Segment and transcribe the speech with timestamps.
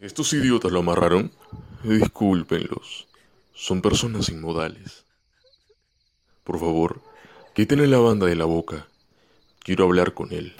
[0.00, 1.32] ¿Estos idiotas lo amarraron?
[1.82, 3.08] Discúlpenlos.
[3.52, 5.04] Son personas inmodales.
[6.44, 7.02] Por favor,
[7.52, 8.86] quítenle la banda de la boca.
[9.58, 10.54] Quiero hablar con él.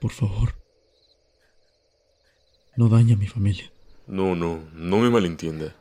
[0.00, 0.54] Por favor.
[2.76, 3.70] No daña a mi familia.
[4.06, 5.76] No, no, no me malentienda.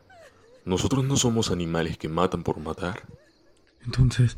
[0.66, 3.08] Nosotros no somos animales que matan por matar.
[3.84, 4.38] Entonces,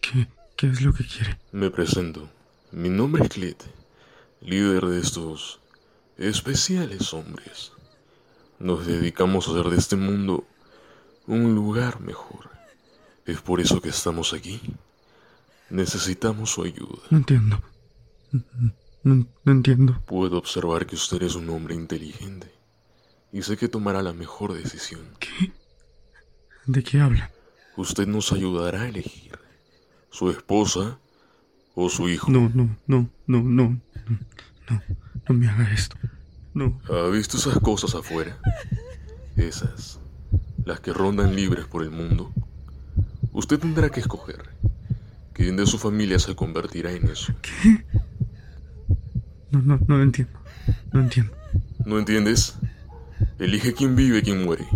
[0.00, 0.28] ¿qué,
[0.62, 1.40] qué es lo que quiere?
[1.50, 2.30] Me presento.
[2.70, 3.60] Mi nombre es Clit,
[4.42, 5.58] líder de estos
[6.18, 7.72] especiales hombres.
[8.60, 10.46] Nos dedicamos a hacer de este mundo
[11.26, 12.48] un lugar mejor.
[13.26, 14.60] Es por eso que estamos aquí.
[15.68, 17.02] Necesitamos su ayuda.
[17.10, 17.60] No entiendo.
[19.02, 20.00] No, no entiendo.
[20.06, 22.52] Puedo observar que usted es un hombre inteligente
[23.32, 25.08] y sé que tomará la mejor decisión.
[25.18, 25.52] ¿Qué?
[26.66, 27.32] ¿De qué habla?
[27.76, 29.31] Usted nos ayudará a elegir
[30.12, 30.98] su esposa
[31.74, 32.30] o su hijo.
[32.30, 33.80] No, no, no, no, no, no,
[34.70, 34.82] no,
[35.28, 35.96] no me haga esto.
[36.54, 36.80] No.
[36.88, 38.38] ¿Ha visto esas cosas afuera?
[39.36, 39.98] Esas,
[40.64, 42.30] las que rondan libres por el mundo.
[43.32, 44.50] Usted tendrá que escoger
[45.32, 47.32] quién de su familia se convertirá en eso.
[47.40, 47.84] ¿Qué?
[49.50, 50.38] No, no, no lo entiendo.
[50.92, 51.32] No entiendo.
[51.86, 52.56] ¿No entiendes?
[53.38, 54.66] Elige quién vive y quién muere.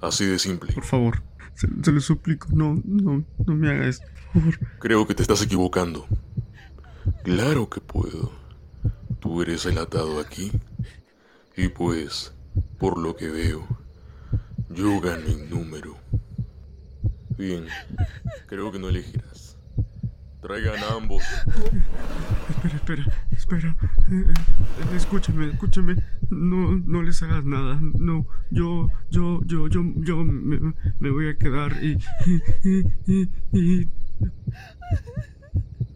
[0.00, 0.72] Así de simple.
[0.72, 1.22] Por favor,
[1.58, 2.48] se, se lo suplico.
[2.52, 4.06] No, no, no me haga esto.
[4.32, 4.58] Por favor.
[4.78, 6.06] Creo que te estás equivocando.
[7.24, 8.32] Claro que puedo.
[9.18, 10.52] Tú eres el atado aquí.
[11.56, 12.32] Y pues,
[12.78, 13.66] por lo que veo,
[14.70, 15.96] yo gano en número.
[17.36, 17.66] Bien,
[18.46, 19.56] creo que no elegirás.
[20.40, 21.24] Traigan a ambos.
[22.48, 23.76] Espera, espera, espera.
[24.10, 25.96] Eh, eh, escúchame, escúchame.
[26.30, 27.80] No, no les hagas nada.
[27.80, 31.98] No, yo, yo, yo, yo, yo me, me voy a quedar y,
[32.64, 33.88] y, y, y,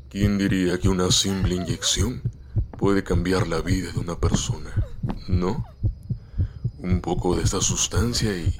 [0.09, 2.23] ¿Quién diría que una simple inyección
[2.79, 4.71] puede cambiar la vida de una persona?
[5.29, 5.65] ¿No?
[6.79, 8.55] Un poco de esta sustancia y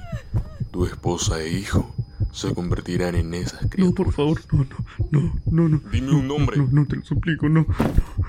[0.71, 1.93] tu esposa e hijo
[2.31, 3.95] se convertirán en esas No, criaturas.
[3.95, 4.65] por favor, no,
[5.11, 5.81] no, no, no, no.
[5.91, 6.57] Dime no, un nombre.
[6.57, 8.22] No, no, te lo suplico, no, no, no,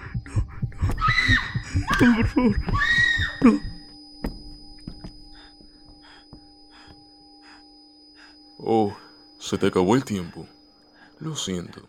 [2.00, 2.16] no.
[2.16, 2.60] Por favor,
[3.42, 3.60] no.
[8.58, 8.96] Oh,
[9.38, 10.46] se te acabó el tiempo.
[11.20, 11.88] Lo siento.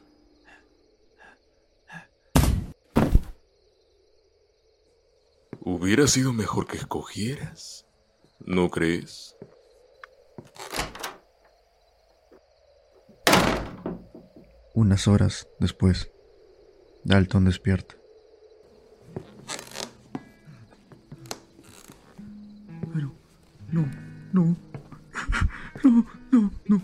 [5.61, 7.85] Hubiera sido mejor que escogieras.
[8.39, 9.35] ¿No crees?
[14.73, 16.11] Unas horas después,
[17.05, 17.95] Dalton despierta.
[23.75, 23.85] No,
[24.31, 24.55] no,
[25.83, 26.79] no, no, no.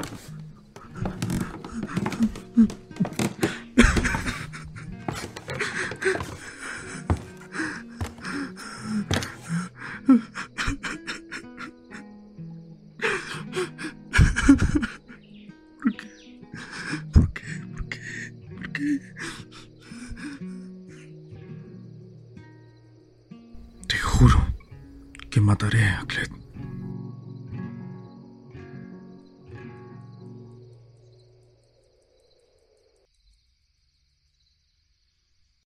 [17.13, 17.45] ¿Por qué?
[17.73, 18.99] ¿Por qué?
[23.87, 24.45] Te juro
[25.29, 26.40] que mataré a Clet.